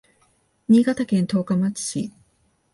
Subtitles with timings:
[0.67, 2.11] 新潟県十日町市